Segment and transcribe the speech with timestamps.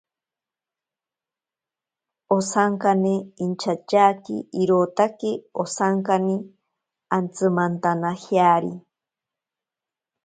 [2.37, 3.13] Osankane
[3.45, 5.31] inchatyaaki irotaki
[5.61, 6.35] osankane
[7.15, 8.73] antsimantanajeari.